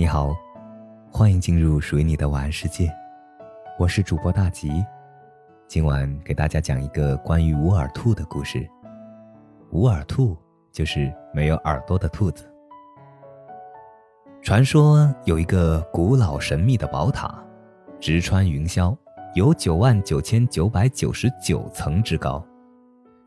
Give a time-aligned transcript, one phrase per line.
[0.00, 0.34] 你好，
[1.12, 2.90] 欢迎进入属于你的晚安世界，
[3.78, 4.82] 我是主播大吉。
[5.68, 8.66] 今晚给大家讲一个关于无耳兔的故事。
[9.68, 10.34] 无耳兔
[10.72, 12.50] 就是没有耳朵的兔子。
[14.40, 17.38] 传说有一个古老神秘的宝塔，
[18.00, 18.96] 直穿云霄，
[19.34, 22.42] 有九万九千九百九十九层之高，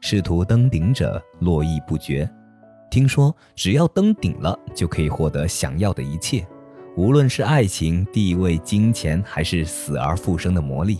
[0.01, 2.27] 试图登顶者络绎不绝。
[2.89, 6.43] 听说只要登顶了，就可以获得想要的一切，
[6.95, 10.99] 无论是爱情、地位、金钱，还是死而复生的魔力。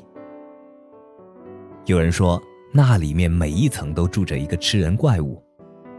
[1.86, 2.42] 有人说，
[2.74, 5.40] 那里面每一层都住着一个吃人怪物，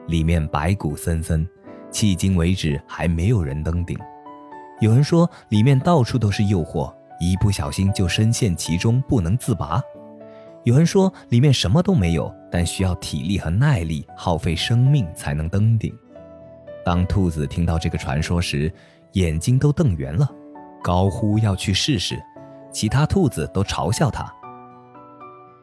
[0.09, 1.47] 里面白骨森森，
[1.93, 3.97] 迄今为止还没有人登顶。
[4.81, 9.81] 有人说，里面到处都是诱惑，一不小心就深陷其中，不能自拔。
[10.65, 15.97] 有人说里面什么都没有，但需要体力和耐力，耗费生命才能登顶。
[16.85, 18.71] 当兔子听到这个传说时，
[19.15, 20.29] 眼睛都瞪圆了，
[20.83, 22.21] 高呼要去试试。
[22.73, 24.33] 其他兔子都嘲笑他：“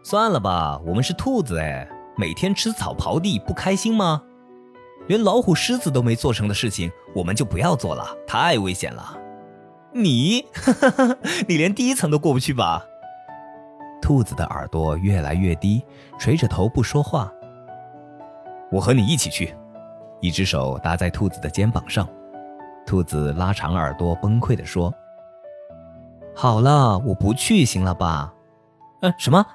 [0.03, 1.85] 算了吧，我们是兔子哎，
[2.17, 4.23] 每天吃草刨地不开心吗？
[5.07, 9.17] 连老虎、狮子都没做成的事情，我们就不要做了，太危险了。
[9.93, 10.45] 你，
[11.49, 12.85] 你连第一层都过不去吧？”
[14.01, 15.83] 兔子的耳朵越来越低，
[16.17, 17.29] 垂着头不说话。
[18.71, 19.53] 我和你一起去，
[20.21, 22.07] 一只手搭在兔子的肩膀上。
[22.85, 24.93] 兔子拉长耳朵，崩溃地说
[26.35, 28.33] ：“好了，我不去，行了吧
[29.01, 29.45] ？”“嗯，什么？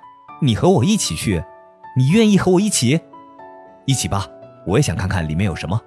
[0.40, 1.42] 你和我一起去？
[1.96, 3.00] 你愿意和我一起？
[3.84, 4.26] 一起吧，
[4.66, 5.80] 我也想看看里面有什么。”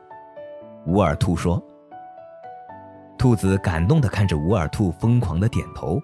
[0.86, 1.62] 无耳兔说。
[3.18, 6.00] 兔子感动地看着无耳兔，疯狂地点头。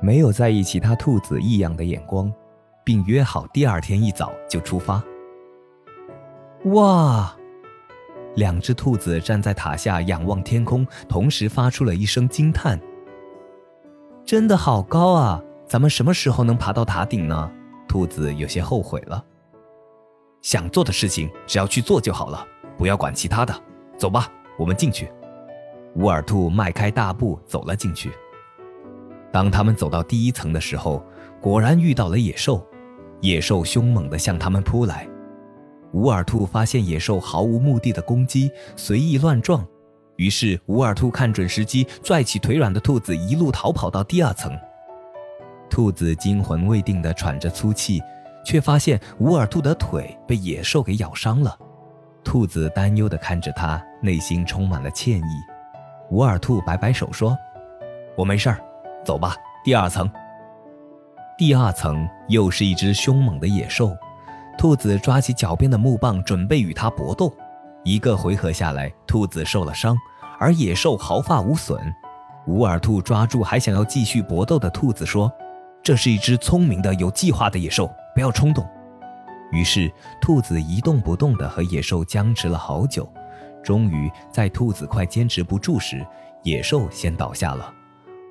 [0.00, 2.32] 没有在意其他兔子异样的眼光，
[2.82, 5.02] 并约好第二天一早就出发。
[6.72, 7.36] 哇！
[8.36, 12.80] 两只兔子站在塔下仰望天空，同时发出了一声惊叹
[14.24, 15.40] ：“真的好高啊！
[15.66, 17.50] 咱们什么时候能爬到塔顶呢？”
[17.88, 19.24] 兔子有些后悔了。
[20.42, 22.44] 想做的事情只要去做就好了，
[22.76, 23.54] 不要管其他的。
[23.96, 25.10] 走吧，我们进去。
[25.94, 28.10] 乌尔兔迈开大步走了进去。
[29.30, 31.04] 当他们走到第一层的时候，
[31.40, 32.66] 果然遇到了野兽。
[33.20, 35.08] 野兽凶猛地向他们扑来。
[35.94, 39.64] 无耳兔发现野兽毫无目的的攻击，随意乱撞，
[40.16, 44.52] 于是无耳兔看准时机，拽起腿软的兔子，一路逃跑到第二层。
[45.70, 48.02] 兔子惊魂未定地喘着粗气，
[48.44, 51.56] 却发现无耳兔的腿被野兽给咬伤了。
[52.24, 55.42] 兔子担忧地看着它，内心充满了歉意。
[56.10, 57.38] 无耳兔摆摆手说
[58.18, 58.60] ：“我没事儿。”
[59.06, 60.10] 走吧，第二层。
[61.38, 63.96] 第二层又是一只凶猛的野兽，
[64.56, 67.32] 兔子抓起脚边的木棒，准备与它搏斗。
[67.84, 69.96] 一个回合下来，兔子受了伤，
[70.38, 71.78] 而野兽毫发无损。
[72.46, 75.30] 无耳兔抓住还想要继续搏斗的兔子，说
[75.82, 78.66] ：“这是一只聪明的、有计划的野兽，不要冲动。”
[79.52, 83.10] 于是，兔子一动不动地和野兽僵持了好久，
[83.62, 86.04] 终于在兔子快坚持不住时，
[86.42, 87.72] 野兽先倒下了。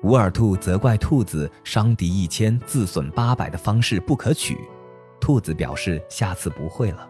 [0.02, 4.58] 无耳兔责怪兔子伤敌一千自损八百的方式不可取，
[5.24, 7.08] 兔子表示下次不会了。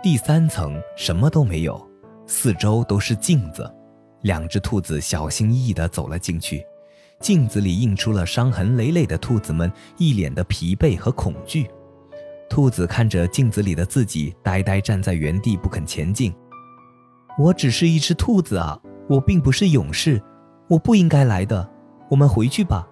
[0.00, 1.84] 第三层什么都没有，
[2.24, 3.68] 四周都是镜子。
[4.20, 6.64] 两只兔子小心翼翼地走了进去，
[7.18, 11.68] 镜子里映出了伤痕累累的兔子们一脸的疲惫和恐惧。
[12.48, 16.32] 兔子看着镜子里的自己，呆呆站在原地不肯前进。
[17.36, 20.22] 我只是一只兔子啊，我并不是勇士，
[20.68, 21.68] 我不应该来的。
[22.08, 22.86] 我们回去吧。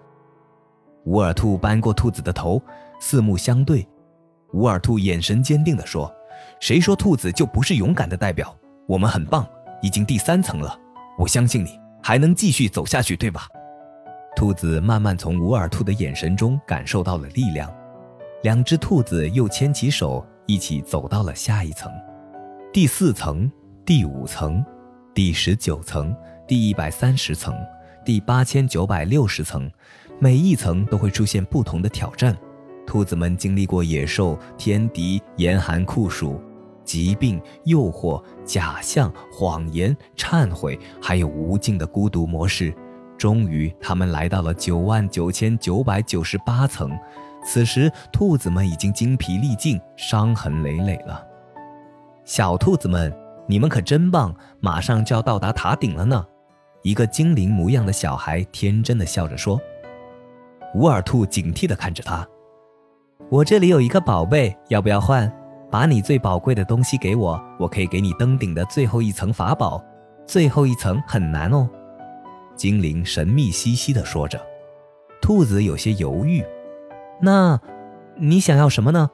[1.05, 2.61] 无耳兔扳过兔子的头，
[2.99, 3.87] 四目相对。
[4.53, 6.13] 无耳兔眼神坚定地说
[6.61, 8.55] ：“谁说兔子就不是勇敢的代表？
[8.87, 9.47] 我们很棒，
[9.83, 10.79] 已经第三层了。
[11.19, 13.47] 我相信你还能继续走下去，对吧？”
[14.37, 17.73] 兔子慢慢从无耳兔的眼神中感受到了力量。
[18.43, 21.93] 两只兔子又牵起手，一起走到了下一层。
[22.73, 23.51] 第四层、
[23.85, 24.65] 第五层、
[25.13, 26.17] 第十九层、
[26.49, 27.55] 第一百三十层。
[28.03, 29.71] 第八千九百六十层，
[30.19, 32.35] 每一层都会出现不同的挑战。
[32.87, 36.41] 兔子们经历过野兽、天敌、严寒酷暑、
[36.85, 42.75] 疾病、诱惑、假象、谎言、忏悔，还有无尽的孤独模式。
[43.17, 46.91] 终于，他们来到了九万九千九百九十八层。
[47.45, 51.25] 此时，兔子们已经精疲力尽，伤痕累累了。
[52.25, 53.13] 小兔子们，
[53.47, 54.35] 你们可真棒！
[54.61, 56.27] 马上就要到达塔顶了呢。
[56.83, 59.61] 一个精灵模样的小孩天真的笑着说
[60.75, 62.27] ：“无耳兔警惕的看着他，
[63.29, 65.31] 我这里有一个宝贝，要不要换？
[65.71, 69.81] 把你最宝贵的东西给我，我可以给你登顶的最后一层法宝。
[70.27, 71.69] 最后一层很难哦。”
[72.57, 74.41] 精灵神秘兮兮地说着。
[75.21, 76.45] 兔子有些犹豫
[77.21, 77.61] ：“那，
[78.17, 79.09] 你想要什么呢？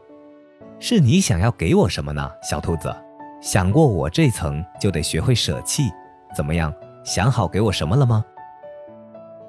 [0.78, 2.94] 是你想要给我什么呢，小兔子？
[3.42, 5.90] 想过我这层就得学会舍弃，
[6.34, 6.72] 怎么样？
[7.04, 8.24] 想好给我什么了吗？”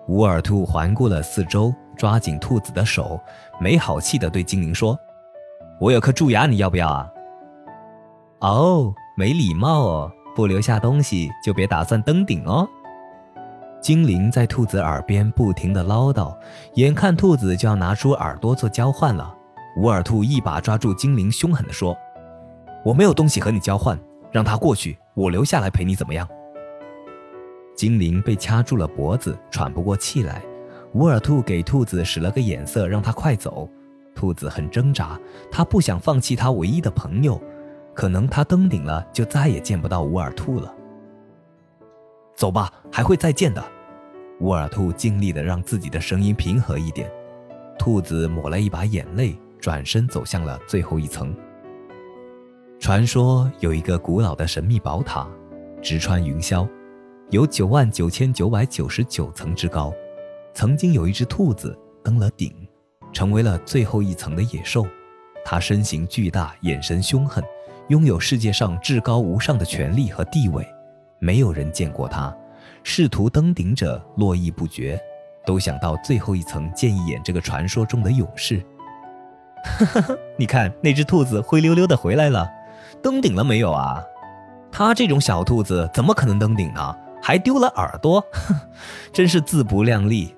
[0.09, 3.19] 乌尔兔环顾了四周，抓紧兔子的手，
[3.59, 4.97] 没好气地对精灵说
[5.81, 7.11] ：“我有颗蛀牙，你要不要啊
[8.41, 12.67] ？”“哦，没礼貌哦，不留下东西就别打算登顶哦。”
[13.81, 16.35] 精灵在兔子耳边不停地唠叨，
[16.75, 19.33] 眼看兔子就要拿出耳朵做交换了，
[19.77, 21.95] 乌尔兔一把抓住精灵，凶狠地说
[22.83, 23.97] ：“我没有东西和你交换，
[24.31, 26.27] 让他过去，我留下来陪你，怎么样？”
[27.77, 30.41] 精灵被掐住了脖子，喘不过气来。
[30.97, 33.69] 乌尔兔给兔子使了个眼色，让它快走。
[34.15, 35.19] 兔子很挣扎，
[35.51, 37.39] 它不想放弃它唯一的朋友，
[37.93, 40.73] 可能它登顶了就再也见不到乌尔兔了。
[42.35, 43.63] 走吧，还会再见的。
[44.39, 47.07] 乌尔兔尽力的让自己的声音平和一点。
[47.77, 51.31] 兔子抹了一把眼泪，转身走向了最后一层。
[52.79, 55.27] 传说有一个古老的神秘宝塔，
[55.79, 56.67] 直穿云霄，
[57.29, 59.93] 有九万九千九百九十九层之高。
[60.57, 62.51] 曾经有一只兔子登了顶，
[63.13, 64.87] 成为了最后一层的野兽。
[65.45, 67.43] 它身形巨大，眼神凶狠，
[67.89, 70.67] 拥有世界上至高无上的权力和地位。
[71.19, 72.35] 没有人见过它，
[72.81, 74.99] 试图登顶者络绎不绝，
[75.45, 78.59] 都想到最后一层见一眼这个传说中的勇士。
[80.39, 82.49] 你看那只兔子灰溜溜的回来了，
[83.03, 84.03] 登顶了没有啊？
[84.71, 86.95] 它这种小兔子怎么可能登顶呢？
[87.21, 88.23] 还丢了耳朵，
[89.13, 90.33] 真是自不量力。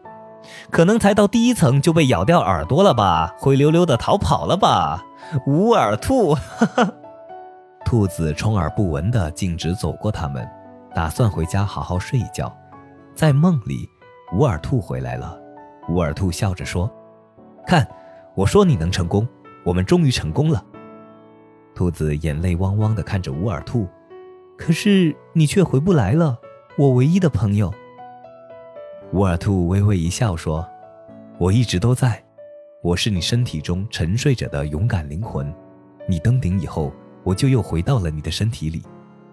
[0.71, 3.33] 可能才到第一层就被咬掉耳朵了吧？
[3.38, 5.04] 灰溜溜的逃跑了吧？
[5.45, 6.36] 无耳兔。
[7.86, 10.48] 兔子充耳不闻的径直走过他们。
[10.94, 12.51] 打算回家好好睡一觉，
[13.13, 13.88] 在梦里，
[14.33, 15.39] 乌尔兔回来了。
[15.89, 16.89] 乌尔兔笑着说
[17.66, 17.88] ：“看，
[18.36, 19.27] 我说你能成功，
[19.63, 20.63] 我们终于成功了。”
[21.75, 23.88] 兔子眼泪汪汪的看着乌尔兔，
[24.57, 26.38] 可是你却回不来了，
[26.77, 27.71] 我唯一的朋友。
[29.11, 30.63] 乌尔兔微微一笑说
[31.39, 32.23] ：“我一直都在，
[32.83, 35.51] 我是你身体中沉睡着的勇敢灵魂。
[36.07, 38.83] 你登顶以后，我就又回到了你的身体里。”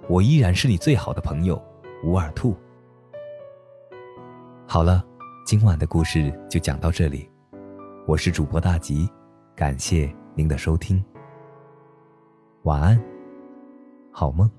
[0.08, 1.62] 我依然是你最好的朋友，
[2.04, 2.56] 乌尔兔。
[4.66, 5.04] 好了，
[5.44, 7.28] 今晚的故事就讲到这里，
[8.06, 9.06] 我是主播大吉，
[9.54, 11.04] 感谢您的收听，
[12.62, 12.98] 晚安，
[14.10, 14.50] 好梦。